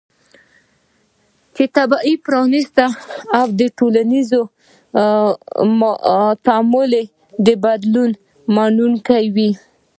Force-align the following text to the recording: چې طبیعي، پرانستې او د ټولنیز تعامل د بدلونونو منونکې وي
چې 1.55 1.63
طبیعي، 1.77 2.13
پرانستې 2.25 2.87
او 3.37 3.47
د 3.59 3.61
ټولنیز 3.77 4.29
تعامل 6.45 6.91
د 7.45 7.47
بدلونونو 7.63 8.19
منونکې 8.55 9.21
وي 9.35 9.51